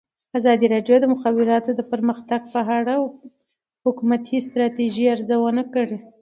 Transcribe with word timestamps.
ازادي 0.37 0.65
راډیو 0.73 0.97
د 0.99 1.01
د 1.03 1.05
مخابراتو 1.13 1.69
پرمختګ 1.91 2.41
په 2.53 2.59
اړه 2.77 2.95
د 2.99 3.03
حکومتي 3.83 4.37
ستراتیژۍ 4.47 5.05
ارزونه 5.15 5.63
کړې. 5.73 5.97